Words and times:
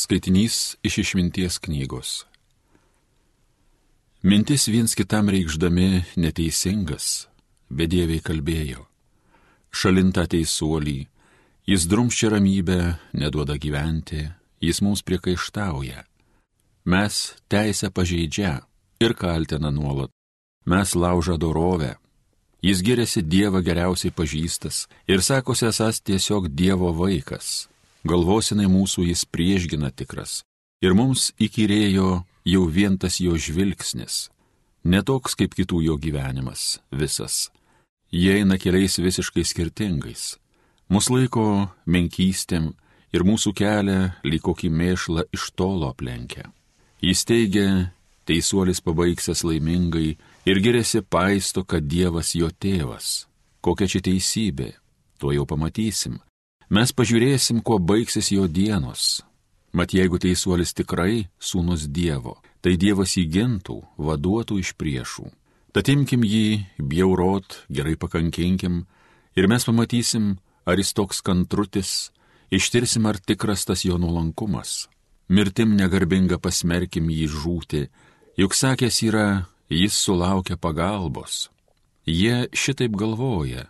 Skaitinys 0.00 0.76
iš 0.82 0.94
išminties 0.98 1.58
knygos. 1.60 2.10
Mintis 4.22 4.64
viens 4.72 4.94
kitam 4.96 5.28
reikšdami 5.28 5.88
neteisingas, 6.16 7.26
bedieviai 7.68 8.22
kalbėjo. 8.24 8.86
Šalintą 9.68 10.24
teisuolį, 10.32 11.02
jis 11.68 11.84
drumščia 11.90 12.30
ramybę, 12.32 12.78
neduoda 13.12 13.58
gyventi, 13.60 14.22
jis 14.64 14.80
mums 14.80 15.04
priekaištauja. 15.04 16.06
Mes 16.88 17.18
teisę 17.52 17.90
pažeidžia 17.92 18.54
ir 19.04 19.12
kaltina 19.20 19.68
nuolat. 19.68 20.08
Mes 20.64 20.94
laužą 20.96 21.36
dorovę. 21.36 21.98
Jis 22.64 22.80
giriasi 22.80 23.20
Dievą 23.20 23.60
geriausiai 23.60 24.16
pažįstas 24.16 24.86
ir 25.04 25.20
sakosi 25.20 25.68
esas 25.68 26.00
tiesiog 26.00 26.48
Dievo 26.48 26.88
vaikas 26.96 27.68
galvosinai 28.04 28.68
mūsų 28.70 29.06
jis 29.10 29.24
priešgina 29.28 29.90
tikras. 29.90 30.42
Ir 30.80 30.94
mums 30.96 31.30
įkyrėjo 31.36 32.10
jau 32.48 32.66
vien 32.66 32.96
tas 32.98 33.20
jo 33.20 33.36
žvilgsnis, 33.36 34.30
netoks 34.84 35.36
kaip 35.36 35.54
kitų 35.54 35.82
jo 35.84 35.96
gyvenimas, 36.00 36.80
visas. 36.90 37.50
Jie 38.10 38.40
eina 38.40 38.56
keliais 38.58 38.96
visiškai 38.98 39.44
skirtingais. 39.44 40.38
Mus 40.90 41.10
laiko 41.12 41.68
menkystėm 41.86 42.72
ir 43.14 43.26
mūsų 43.26 43.52
kelią 43.54 44.00
lyg 44.26 44.42
kokį 44.42 44.70
mėšlą 44.72 45.28
iš 45.36 45.50
tolo 45.54 45.92
aplenkia. 45.92 46.48
Jis 47.00 47.22
teigia, 47.28 47.92
teisuolis 48.26 48.82
pabaigsęs 48.84 49.44
laimingai 49.46 50.16
ir 50.48 50.62
gerėsi 50.64 51.02
paisto, 51.02 51.62
kad 51.64 51.86
Dievas 51.86 52.34
jo 52.34 52.50
tėvas. 52.50 53.26
Kokia 53.60 53.86
čia 53.92 54.00
teisybė, 54.04 54.72
tuo 55.20 55.32
jau 55.36 55.46
pamatysim. 55.46 56.18
Mes 56.70 56.92
pažiūrėsim, 56.94 57.64
kuo 57.66 57.80
baigsis 57.82 58.28
jo 58.30 58.44
dienos. 58.46 59.24
Mat 59.74 59.90
jeigu 59.90 60.20
teisuolis 60.22 60.70
tikrai 60.78 61.26
sūnus 61.42 61.88
Dievo, 61.90 62.36
tai 62.62 62.76
Dievas 62.78 63.16
jį 63.18 63.24
gintų, 63.34 63.80
vaduotų 63.98 64.60
iš 64.62 64.76
priešų. 64.78 65.26
Tad 65.74 65.90
imkim 65.90 66.22
jį, 66.22 66.62
bjaurot, 66.78 67.64
gerai 67.70 67.96
pakankinkim 67.98 68.84
ir 69.34 69.50
mes 69.50 69.66
pamatysim, 69.66 70.36
ar 70.62 70.78
jis 70.78 70.94
toks 70.94 71.22
kantrutis, 71.26 72.12
ištirsim, 72.54 73.06
ar 73.06 73.18
tikras 73.18 73.66
tas 73.66 73.82
jo 73.82 73.98
nuolankumas. 73.98 74.86
Mirtim 75.26 75.74
negarbinga 75.74 76.38
pasmerkim 76.38 77.10
jį 77.10 77.26
žūti, 77.34 77.82
juk 78.38 78.54
sakęs 78.54 79.02
yra, 79.10 79.28
jis 79.70 79.98
sulaukia 79.98 80.54
pagalbos. 80.54 81.48
Jie 82.06 82.46
šitaip 82.54 82.94
galvoja, 82.94 83.66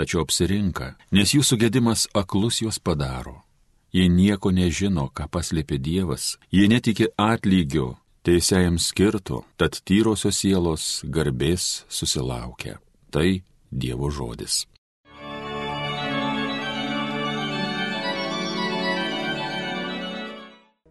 tačiau 0.00 0.24
apsirinka, 0.24 0.94
nes 1.12 1.34
jų 1.36 1.44
sugėdimas 1.44 2.08
aklus 2.16 2.62
juos 2.64 2.80
padaro. 2.80 3.42
Jie 3.92 4.06
nieko 4.08 4.52
nežino, 4.54 5.08
ką 5.10 5.26
paslėpė 5.34 5.80
Dievas, 5.82 6.36
jie 6.54 6.68
netiki 6.70 7.10
atlygio, 7.18 7.98
teisėjam 8.24 8.78
skirtų, 8.78 9.42
tad 9.58 9.80
tyrosios 9.84 10.40
sielos 10.40 10.84
garbės 11.04 11.84
susilaukia. 11.90 12.78
Tai 13.10 13.42
Dievo 13.70 14.10
žodis. 14.14 14.64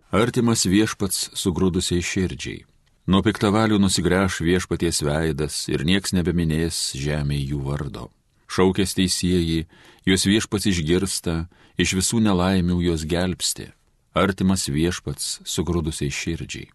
Artimas 0.09 0.65
viešpats 0.65 1.29
sugrūdusiai 1.37 2.03
širdžiai. 2.03 2.65
Nuo 3.09 3.23
piktavalių 3.25 3.79
nusigręš 3.81 4.41
viešpaties 4.45 5.01
veidas 5.05 5.63
ir 5.71 5.85
nieks 5.85 6.13
nebeminės 6.17 6.89
žemėje 6.97 7.53
jų 7.53 7.65
vardo 7.65 8.09
šaukės 8.49 8.95
teisėjai, 8.97 9.67
juos 10.09 10.25
viešpats 10.25 10.69
išgirsta, 10.71 11.45
iš 11.77 11.95
visų 11.99 12.23
nelaimių 12.25 12.81
juos 12.87 13.05
gelbsti. 13.07 13.69
Artimas 14.17 14.65
viešpats 14.67 15.39
sugrūdusiai 15.45 16.09
širdžiai. 16.09 16.69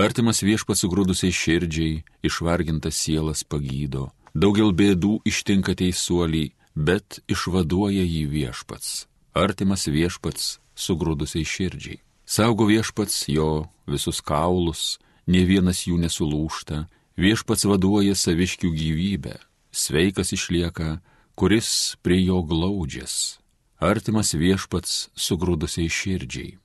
Artimas 0.00 0.42
viešpats 0.42 0.82
sugrūdusiai 0.84 1.32
širdžiai, 1.34 2.02
išvargintas 2.26 2.98
sielas 2.98 3.44
pagydo, 3.44 4.10
daugel 4.34 4.72
bėdų 4.74 5.20
ištinka 5.28 5.76
teisuolį, 5.78 6.50
bet 6.74 7.20
išvaduoja 7.30 8.04
jį 8.04 8.24
viešpats. 8.34 9.06
Artimas 9.34 9.86
viešpats 9.86 10.58
sugrūdusiai 10.74 11.46
širdžiai. 11.46 12.00
Saugo 12.26 12.66
viešpats 12.70 13.26
jo 13.28 13.68
visus 13.90 14.20
kaulus, 14.22 14.98
ne 15.26 15.42
vienas 15.46 15.84
jų 15.86 15.98
nesulūšta, 16.04 16.84
viešpats 17.18 17.66
vaduoja 17.66 18.14
saviškių 18.14 18.70
gyvybę, 18.70 19.36
sveikas 19.70 20.32
išlieka 20.36 21.00
kuris 21.40 21.96
prie 22.02 22.24
jo 22.24 22.42
glaudžias, 22.44 23.40
artimas 23.80 24.34
viešpats 24.36 25.06
sugrūdusiai 25.16 25.88
širdžiai. 25.88 26.58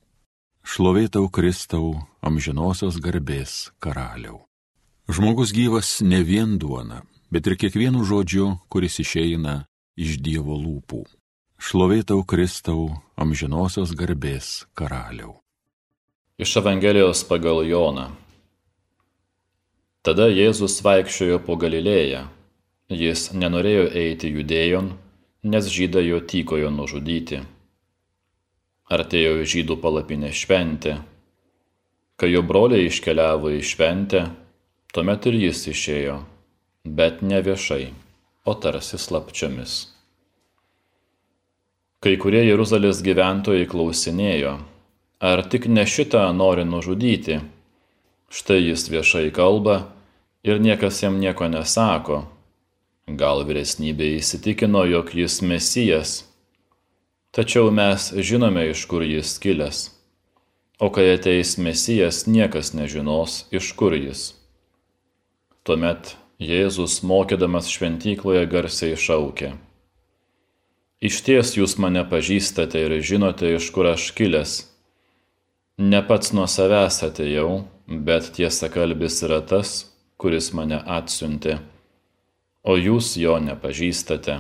Šlovėtau 0.68 1.30
Kristau 1.32 1.94
amžinosios 2.20 2.98
garbės 3.00 3.54
karaliau. 3.80 4.42
Žmogus 5.08 5.56
gyvas 5.56 6.02
ne 6.04 6.20
vien 6.28 6.58
duona, 6.60 7.06
bet 7.32 7.48
ir 7.48 7.56
kiekvienu 7.56 8.04
žodžiu, 8.04 8.50
kuris 8.68 9.00
išeina 9.00 9.62
iš 9.96 10.20
Dievo 10.20 10.60
lūpų. 10.60 11.06
Šlovėtau 11.56 12.28
Kristau 12.28 13.00
amžinosios 13.16 13.96
garbės 13.96 14.66
karaliau. 14.76 15.38
Iš 16.36 16.60
Evangelijos 16.60 17.24
pagal 17.24 17.64
Joną. 17.64 18.10
Tada 20.04 20.28
Jėzus 20.28 20.82
vaikščiojo 20.84 21.46
po 21.48 21.56
Galilėją 21.56 22.28
Jis 22.86 23.32
nenorėjo 23.34 23.88
eiti 23.98 24.30
judėjon, 24.30 24.92
nes 25.42 25.68
žydai 25.74 26.04
jo 26.06 26.20
tykojo 26.22 26.70
nužudyti. 26.70 27.40
Artėjo 28.94 29.42
žydų 29.42 29.80
palapinė 29.82 30.30
šventė. 30.30 31.00
Kai 32.14 32.30
jo 32.30 32.44
broliai 32.46 32.86
iškeliavo 32.86 33.50
į 33.58 33.64
šventę, 33.66 34.22
tuomet 34.94 35.26
ir 35.26 35.34
jis 35.34 35.64
išėjo, 35.72 36.20
bet 36.86 37.24
ne 37.26 37.42
viešai, 37.42 37.90
o 38.46 38.54
tarsi 38.54 39.02
slapčiomis. 39.02 39.74
Kai 42.06 42.14
kurie 42.22 42.46
Jeruzalės 42.46 43.02
gyventojai 43.02 43.66
klausinėjo, 43.66 44.60
ar 45.26 45.44
tik 45.50 45.66
ne 45.66 45.90
šitą 45.90 46.30
nori 46.38 46.70
nužudyti. 46.70 47.42
Štai 48.30 48.62
jis 48.62 48.86
viešai 48.94 49.34
kalba 49.34 49.88
ir 50.46 50.62
niekas 50.62 51.02
jam 51.02 51.18
nieko 51.18 51.50
nesako 51.50 52.28
Gal 53.06 53.44
vyresnybė 53.46 54.16
įsitikino, 54.18 54.82
jog 54.90 55.12
jis 55.14 55.44
mesijas, 55.46 56.12
tačiau 57.38 57.68
mes 57.70 58.08
žinome, 58.18 58.64
iš 58.72 58.88
kur 58.90 59.04
jis 59.06 59.36
kilęs. 59.38 59.82
O 60.82 60.90
kai 60.90 61.12
ateis 61.14 61.52
mesijas, 61.62 62.24
niekas 62.26 62.74
nežinos, 62.74 63.44
iš 63.54 63.76
kur 63.78 63.94
jis. 63.94 64.34
Tuomet 65.62 66.16
Jėzus 66.42 67.04
mokydamas 67.06 67.70
šventykloje 67.70 68.42
garsiai 68.50 68.98
šaukė. 68.98 69.52
Iš 71.06 71.22
ties 71.30 71.54
jūs 71.60 71.78
mane 71.78 72.02
pažįstate 72.10 72.82
ir 72.88 72.98
žinote, 73.06 73.54
iš 73.54 73.70
kur 73.70 73.92
aš 73.94 74.10
kilęs. 74.18 74.56
Ne 75.78 76.02
pats 76.10 76.34
nuo 76.34 76.50
savęs 76.50 77.04
atėjau, 77.06 77.62
bet 77.86 78.34
tiesa 78.34 78.74
kalbis 78.74 79.22
yra 79.30 79.44
tas, 79.46 79.78
kuris 80.18 80.50
mane 80.58 80.82
atsiuntė 80.82 81.62
o 82.66 82.76
jūs 82.78 83.14
jo 83.22 83.38
nepažįstate. 83.40 84.40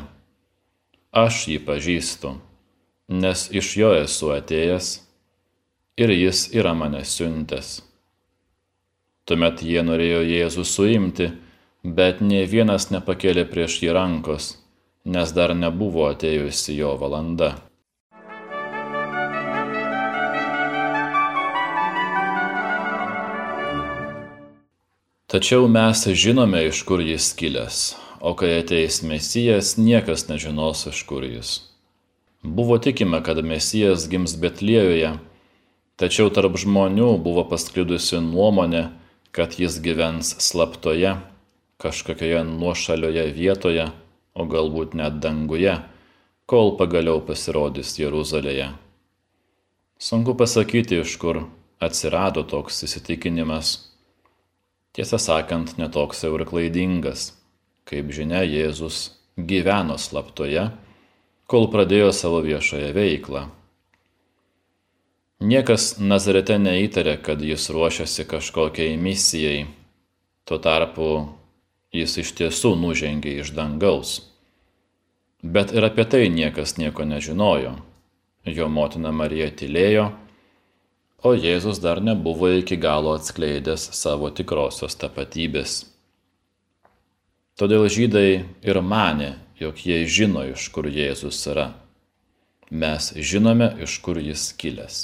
Aš 1.15 1.45
jį 1.51 1.59
pažįstu, 1.67 2.33
nes 3.21 3.47
iš 3.53 3.75
jo 3.79 3.91
esu 3.95 4.33
atėjęs 4.35 4.87
ir 6.01 6.11
jis 6.11 6.49
yra 6.57 6.73
mane 6.75 7.05
siuntęs. 7.05 7.77
Tuomet 9.25 9.61
jie 9.65 9.81
norėjo 9.85 10.23
Jėzų 10.25 10.65
suimti, 10.67 11.29
bet 11.85 12.21
nie 12.21 12.43
vienas 12.49 12.89
nepakėlė 12.91 13.45
prieš 13.49 13.79
jį 13.85 13.93
rankos, 13.95 14.55
nes 15.05 15.31
dar 15.37 15.53
nebuvo 15.55 16.09
atėjusi 16.09 16.75
jo 16.77 16.93
valanda. 17.01 17.55
Tačiau 25.29 25.65
mes 25.67 26.05
žinome, 26.13 26.67
iš 26.69 26.83
kur 26.87 27.01
jis 27.01 27.33
kilęs 27.37 28.04
o 28.25 28.33
kai 28.33 28.55
ateis 28.57 29.03
Mesijas, 29.05 29.75
niekas 29.77 30.25
nežinos, 30.31 30.87
iš 30.89 31.03
kur 31.05 31.21
jis. 31.27 31.59
Buvo 32.41 32.79
tikima, 32.81 33.19
kad 33.21 33.37
Mesijas 33.45 34.07
gims 34.09 34.33
Betlėjoje, 34.41 35.11
tačiau 36.01 36.31
tarp 36.33 36.57
žmonių 36.57 37.11
buvo 37.21 37.43
pasklidusi 37.51 38.23
nuomonė, 38.25 38.87
kad 39.29 39.59
jis 39.61 39.77
gyvens 39.77 40.33
slaptoje, 40.41 41.13
kažkokioje 41.77 42.41
nuošalioje 42.49 43.27
vietoje, 43.37 43.85
o 44.33 44.49
galbūt 44.49 44.97
net 44.97 45.21
danguje, 45.21 45.77
kol 46.49 46.73
pagaliau 46.81 47.21
pasirodys 47.29 47.93
Jeruzalėje. 48.01 48.71
Sunku 50.01 50.33
pasakyti, 50.33 51.03
iš 51.05 51.19
kur 51.21 51.45
atsirado 51.77 52.41
toks 52.41 52.81
įsitikinimas. 52.89 53.77
Tiesą 54.97 55.21
sakant, 55.21 55.77
netoks 55.77 56.25
jau 56.25 56.33
ir 56.39 56.49
klaidingas. 56.49 57.35
Kaip 57.85 58.09
žinia, 58.09 58.41
Jėzus 58.41 59.11
gyveno 59.37 59.99
slaptoje, 60.01 60.71
kol 61.45 61.67
pradėjo 61.69 62.09
savo 62.15 62.41
viešąją 62.41 62.89
veiklą. 62.95 63.45
Niekas 65.45 65.99
Nazarete 65.99 66.57
neįtarė, 66.57 67.19
kad 67.21 67.41
jis 67.43 67.67
ruošiasi 67.69 68.25
kažkokiai 68.25 68.95
misijai. 68.97 69.65
Tuo 70.47 70.57
tarpu 70.63 71.09
jis 71.93 72.17
iš 72.23 72.31
tiesų 72.39 72.73
nužengė 72.79 73.35
iš 73.43 73.51
dangaus. 73.53 74.21
Bet 75.43 75.73
ir 75.75 75.85
apie 75.85 76.05
tai 76.09 76.29
niekas 76.33 76.77
nieko 76.81 77.05
nežinojo. 77.05 77.75
Jo 78.45 78.69
motina 78.69 79.11
Marija 79.11 79.49
tylėjo, 79.53 80.11
o 81.25 81.33
Jėzus 81.33 81.81
dar 81.81 82.01
nebuvo 82.01 82.49
iki 82.61 82.77
galo 82.77 83.15
atskleidęs 83.17 83.89
savo 83.97 84.29
tikrosios 84.29 84.97
tapatybės. 85.01 85.94
Todėl 87.55 87.85
žydai 87.87 88.43
ir 88.67 88.77
mane, 88.83 89.37
jog 89.55 89.77
jie 89.79 90.01
žino, 90.11 90.41
iš 90.51 90.67
kur 90.75 90.89
Jėzus 90.91 91.37
yra. 91.47 91.69
Mes 92.67 93.13
žinome, 93.15 93.69
iš 93.85 93.93
kur 94.03 94.17
jis 94.19 94.49
kilęs. 94.59 94.97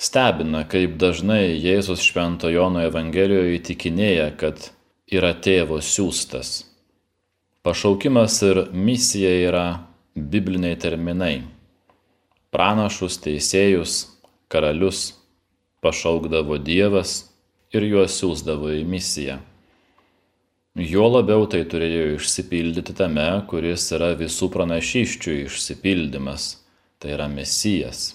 Stebina, 0.00 0.62
kaip 0.64 0.94
dažnai 1.00 1.58
Jėzus 1.60 2.00
Švento 2.04 2.48
Jono 2.48 2.80
Evangelijoje 2.88 3.58
įtikinėja, 3.58 4.30
kad 4.40 4.70
yra 5.12 5.34
tėvo 5.36 5.82
siūstas. 5.84 6.62
Pašaukimas 7.60 8.38
ir 8.48 8.60
misija 8.72 9.32
yra 9.48 9.66
bibliniai 10.16 10.78
terminai. 10.80 11.42
Pranašus, 12.48 13.18
teisėjus, 13.20 13.98
karalius 14.48 15.10
pašaukdavo 15.84 16.56
Dievas 16.56 17.18
ir 17.76 17.84
juos 17.90 18.16
siūsdavo 18.22 18.72
į 18.78 18.86
misiją. 18.88 19.36
Jo 20.76 21.06
labiau 21.08 21.46
tai 21.48 21.62
turėjo 21.64 22.18
išsipildyti 22.18 22.92
tame, 22.98 23.24
kuris 23.48 23.86
yra 23.96 24.10
visų 24.18 24.50
pranašyščių 24.52 25.36
išsipildymas, 25.46 26.50
tai 27.00 27.14
yra 27.14 27.30
Mesijas. 27.32 28.10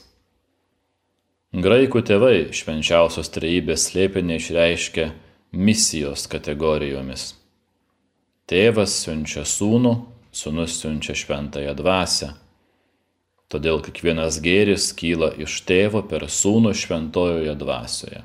Graikų 1.58 2.04
tėvai 2.06 2.52
švenčiausios 2.54 3.34
trejybės 3.34 3.88
slėpinį 3.90 4.38
išreiškia 4.38 5.08
misijos 5.58 6.28
kategorijomis. 6.30 7.31
Tėvas 8.46 8.94
siunčia 9.08 9.42
sūnų, 9.42 9.96
sūnus 10.30 10.78
siunčia 10.84 11.18
šventąją 11.18 11.74
dvasę. 11.81 12.30
Todėl 13.50 13.81
kiekvienas 13.84 14.38
gėris 14.46 14.92
kyla 14.94 15.34
iš 15.42 15.63
tėvo 15.66 16.06
per 16.06 16.30
sūnų 16.30 16.75
šventojoje 16.78 17.58
dvasioje. 17.58 18.22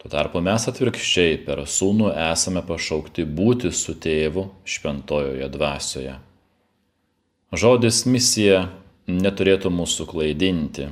Tuo 0.00 0.08
tarpu 0.08 0.40
mes 0.40 0.64
atvirkščiai 0.70 1.42
per 1.44 1.60
sūnų 1.68 2.14
esame 2.30 2.62
pašaukti 2.64 3.26
būti 3.28 3.72
su 3.76 3.94
tėvu 4.00 4.46
šventojoje 4.64 5.50
dvasioje. 5.52 6.16
Žodis 7.52 8.06
misija 8.08 8.64
neturėtų 9.10 9.72
mūsų 9.74 10.06
klaidinti 10.08 10.88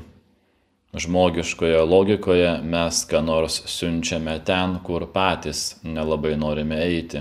Žmogiškoje 0.95 1.81
logikoje 1.85 2.53
mes 2.65 3.03
ką 3.05 3.21
nors 3.21 3.61
siunčiame 3.69 4.39
ten, 4.45 4.79
kur 4.81 5.05
patys 5.13 5.77
nelabai 5.85 6.33
norime 6.41 6.79
eiti. 6.81 7.21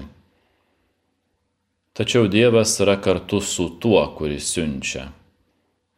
Tačiau 1.91 2.29
Dievas 2.31 2.77
yra 2.79 2.95
kartu 3.03 3.41
su 3.43 3.67
tuo, 3.81 4.05
kuris 4.15 4.53
siunčia. 4.53 5.09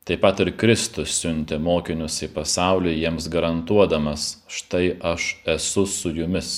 Taip 0.10 0.24
pat 0.26 0.40
ir 0.42 0.50
Kristus 0.58 1.20
siuntė 1.22 1.60
mokinius 1.62 2.16
į 2.26 2.32
pasaulį 2.34 2.96
jiems 2.96 3.28
garantuodamas, 3.30 4.24
štai 4.50 4.96
aš 5.06 5.36
esu 5.54 5.84
su 5.86 6.10
jumis. 6.10 6.54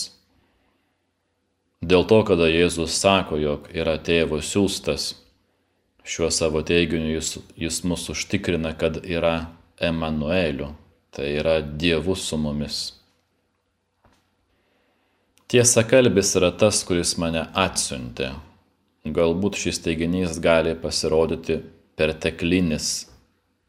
Dėl 1.84 2.08
to, 2.08 2.22
kada 2.24 2.48
Jėzus 2.48 2.96
sako, 2.96 3.42
jog 3.42 3.68
yra 3.76 3.98
tėvo 4.00 4.40
siūstas, 4.40 5.10
šiuo 6.08 6.32
savo 6.32 6.64
teiginiu 6.64 7.18
jis, 7.18 7.34
jis 7.60 7.82
mus 7.84 8.08
užtikrina, 8.16 8.72
kad 8.72 9.02
yra 9.04 9.50
Emanueliu, 9.84 10.72
tai 11.12 11.34
yra 11.44 11.60
Dievu 11.60 12.16
su 12.16 12.40
mumis. 12.40 12.80
Tiesa 15.52 15.84
kalbis 15.84 16.38
yra 16.40 16.56
tas, 16.56 16.86
kuris 16.88 17.18
mane 17.20 17.50
atsiuntė. 17.52 18.32
Galbūt 19.04 19.60
šis 19.60 19.84
teiginys 19.84 20.40
gali 20.40 20.72
pasirodyti 20.80 21.60
perteklinis, 22.00 23.11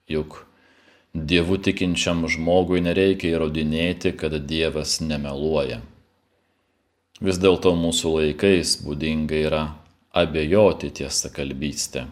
juk 0.08 0.42
Dievu 1.12 1.58
tikinčiam 1.60 2.24
žmogui 2.24 2.80
nereikia 2.80 3.34
įrodinėti, 3.34 4.14
kad 4.16 4.32
Dievas 4.48 4.96
nemeluoja. 5.04 5.82
Vis 7.20 7.36
dėlto 7.36 7.74
mūsų 7.76 8.12
laikais 8.14 8.78
būdinga 8.80 9.36
yra 9.36 9.60
abejoti 10.16 10.88
tiesą 11.02 11.28
kalbystę. 11.36 12.06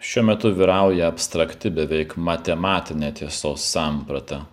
Šiuo 0.00 0.24
metu 0.30 0.54
vyrauja 0.56 1.10
abstrakti 1.12 1.68
beveik 1.76 2.16
matematinė 2.16 3.12
tiesos 3.20 3.68
samprata. 3.68 4.46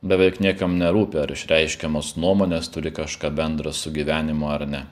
Beveik 0.00 0.40
niekam 0.40 0.78
nerūpi, 0.80 1.20
ar 1.20 1.36
išreiškiamos 1.36 2.14
nuomonės 2.16 2.72
turi 2.72 2.92
kažką 2.96 3.28
bendra 3.36 3.76
su 3.76 3.92
gyvenimu 3.92 4.48
ar 4.52 4.66
ne. 4.68 4.82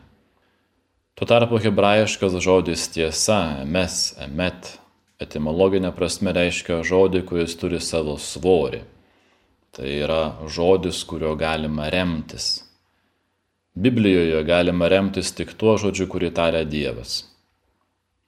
Tuo 1.17 1.29
tarpu 1.29 1.61
hebrajiškas 1.61 2.37
žodis 2.41 2.87
tiesa, 2.93 3.41
emes, 3.65 4.15
emet, 4.21 4.77
etimologinė 5.23 5.93
prasme 5.97 6.35
reiškia 6.37 6.83
žodį, 6.87 7.23
kuris 7.29 7.57
turi 7.61 7.81
savo 7.81 8.19
svorį. 8.21 8.83
Tai 9.73 9.89
yra 9.89 10.23
žodis, 10.53 11.01
kurio 11.09 11.33
galima 11.41 11.89
remtis. 11.93 12.61
Biblijoje 13.73 14.43
galima 14.45 14.91
remtis 14.93 15.33
tik 15.33 15.55
tuo 15.57 15.79
žodžiu, 15.81 16.11
kurį 16.13 16.29
taria 16.37 16.67
Dievas. 16.69 17.23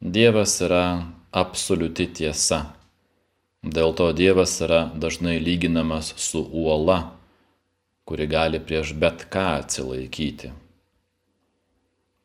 Dievas 0.01 0.57
yra 0.65 0.85
absoliuti 1.37 2.09
tiesa. 2.17 2.63
Dėl 3.65 3.93
to 3.97 4.11
Dievas 4.17 4.57
yra 4.65 4.87
dažnai 4.97 5.37
lyginamas 5.41 6.15
su 6.21 6.41
uola, 6.41 6.99
kuri 8.09 8.27
gali 8.29 8.61
prieš 8.61 8.93
bet 9.01 9.27
ką 9.33 9.47
atsilaikyti. 9.61 10.53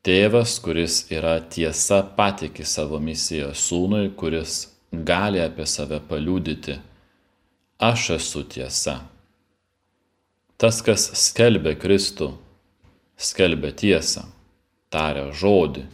Tėvas, 0.06 0.56
kuris 0.64 1.02
yra 1.12 1.36
tiesa, 1.52 2.02
patikė 2.16 2.64
savo 2.66 3.02
misiją 3.04 3.52
sūnui, 3.52 4.14
kuris 4.16 4.70
gali 4.92 5.42
apie 5.44 5.68
save 5.68 6.00
paliūdyti. 6.10 6.80
Aš 7.80 8.10
esu 8.18 8.44
tiesa. 8.48 9.00
Tas, 10.60 10.82
kas 10.84 11.06
skelbia 11.20 11.76
Kristų, 11.80 12.34
skelbia 13.20 13.72
tiesą, 13.76 14.26
taria 14.92 15.30
žodį 15.36 15.86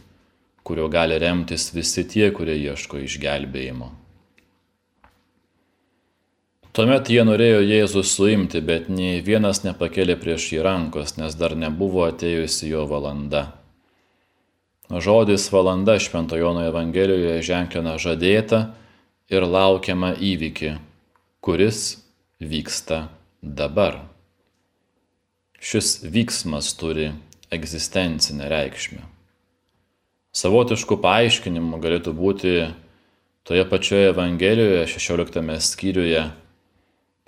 kurio 0.66 0.88
gali 0.88 1.18
remtis 1.18 1.70
visi 1.74 2.02
tie, 2.10 2.32
kurie 2.34 2.56
ieško 2.58 2.98
išgelbėjimo. 3.06 3.92
Tuomet 6.74 7.08
jie 7.08 7.22
norėjo 7.24 7.60
Jėzų 7.62 8.02
suimti, 8.04 8.60
bet 8.60 8.90
nei 8.92 9.22
vienas 9.24 9.62
nepakėlė 9.64 10.18
prieš 10.20 10.50
jį 10.52 10.64
rankos, 10.66 11.14
nes 11.20 11.38
dar 11.38 11.54
nebuvo 11.56 12.02
atėjusi 12.08 12.72
jo 12.72 12.82
valanda. 12.90 13.44
Žodis 14.90 15.52
valanda 15.52 15.98
Šventojono 15.98 16.62
Evangelijoje 16.62 17.42
ženklina 17.42 17.96
žadėtą 17.98 18.60
ir 19.26 19.42
laukiamą 19.42 20.12
įvykį, 20.22 20.76
kuris 21.42 21.96
vyksta 22.38 23.08
dabar. 23.42 24.04
Šis 25.58 26.04
vyksmas 26.06 26.70
turi 26.78 27.08
egzistencinę 27.50 28.46
reikšmę. 28.52 29.02
Savotiškų 30.36 31.00
paaiškinimų 31.02 31.80
galėtų 31.82 32.14
būti 32.14 32.54
toje 33.42 33.64
pačioje 33.66 34.12
Evangelijoje 34.12 34.86
16 34.94 35.58
skyriuje 35.66 36.22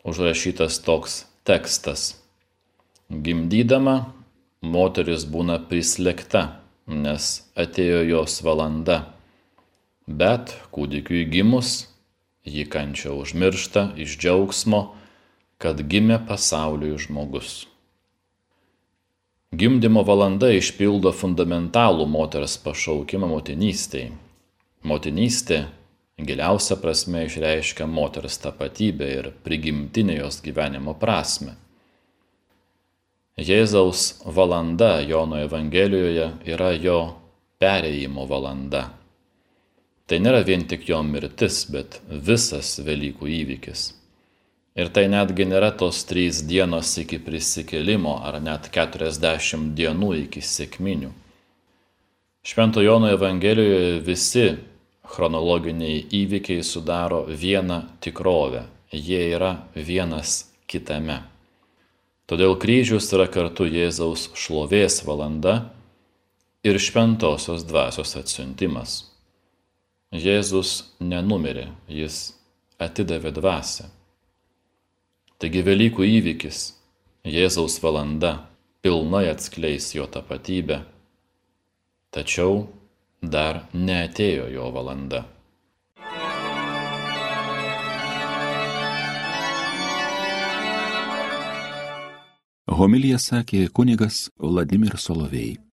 užrašytas 0.07 0.79
toks 0.87 1.25
tekstas. 1.43 2.15
Gimdydama 3.11 4.13
moteris 4.63 5.25
būna 5.27 5.59
prislėgta, 5.67 6.61
nes 6.89 7.29
atėjo 7.57 8.03
jos 8.09 8.41
valanda. 8.43 8.99
Bet 10.09 10.55
kūdikiui 10.73 11.27
gimus, 11.29 11.87
ji 12.49 12.65
kančia 12.65 13.13
užmiršta 13.13 13.91
iš 14.01 14.17
džiaugsmo, 14.17 14.81
kad 15.61 15.83
gimė 15.85 16.23
pasauliui 16.29 16.97
žmogus. 17.03 17.67
Gimdymo 19.49 20.03
valanda 20.05 20.51
išpildo 20.53 21.13
fundamentalų 21.17 22.05
moters 22.09 22.59
pašaukimą 22.65 23.29
motinystėj. 23.31 24.11
Motinystė 24.89 25.63
giliausia 26.19 26.77
prasme 26.81 27.25
išreiškia 27.27 27.87
moters 27.89 28.37
tapatybę 28.43 29.09
ir 29.21 29.31
prigimtinę 29.45 30.19
jos 30.21 30.41
gyvenimo 30.45 30.95
prasme. 31.01 31.57
Jėzaus 33.39 34.25
valanda 34.27 34.97
Jono 35.07 35.39
Evangelijoje 35.39 36.25
yra 36.51 36.73
jo 36.75 36.99
perėjimo 37.63 38.25
valanda. 38.27 38.89
Tai 40.11 40.19
nėra 40.25 40.41
vien 40.43 40.65
tik 40.67 40.89
jo 40.89 40.99
mirtis, 41.07 41.61
bet 41.71 42.01
visas 42.11 42.73
Velykų 42.83 43.31
įvykis. 43.37 43.85
Ir 44.79 44.91
tai 44.91 45.07
netgi 45.13 45.47
nėra 45.47 45.71
tos 45.79 46.03
trys 46.09 46.43
dienos 46.51 46.97
iki 46.99 47.21
prisikėlimo 47.23 48.17
ar 48.27 48.41
net 48.43 48.73
keturiasdešimt 48.75 49.71
dienų 49.79 50.11
iki 50.25 50.43
sėkminių. 50.43 51.15
Švento 52.43 52.83
Jono 52.83 53.15
Evangelijoje 53.15 53.99
visi 54.03 54.49
chronologiniai 55.15 56.03
įvykiai 56.25 56.67
sudaro 56.67 57.23
vieną 57.31 57.85
tikrovę, 58.03 58.67
jie 58.91 59.27
yra 59.31 59.61
vienas 59.75 60.41
kitame. 60.67 61.23
Todėl 62.29 62.59
kryžius 62.61 63.07
yra 63.17 63.25
kartu 63.33 63.65
Jėzaus 63.65 64.27
šlovės 64.37 65.01
valanda 65.09 65.71
ir 66.67 66.77
šventosios 66.77 67.65
dvasios 67.65 68.13
atsiuntimas. 68.21 68.99
Jėzus 70.13 70.95
nenumirė, 71.01 71.71
jis 71.89 72.35
atidavė 72.81 73.33
dvasę. 73.37 73.89
Taigi 75.41 75.63
Velykų 75.65 76.05
įvykis, 76.19 76.61
Jėzaus 77.29 77.79
valanda, 77.81 78.35
pilnai 78.85 79.25
atskleis 79.33 79.93
jo 79.97 80.05
tapatybę, 80.11 80.83
tačiau 82.13 82.67
dar 83.23 83.65
neatėjo 83.73 84.49
jo 84.53 84.69
valanda. 84.77 85.25
Homilija 92.79 93.17
sakė 93.19 93.65
kunigas 93.75 94.29
Vladimir 94.39 94.95
Solovėjai. 95.03 95.68